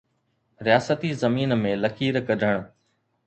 [0.67, 2.67] رياستي زمين ۾ لڪير ڪڍڻ.